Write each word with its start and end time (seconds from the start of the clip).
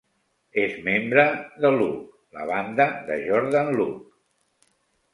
És 0.61 0.71
membre 0.87 1.25
de 1.67 1.71
Luck, 1.77 2.01
la 2.39 2.49
banda 2.55 2.91
de 3.13 3.21
Jordan 3.31 3.73
Luck. 3.81 4.13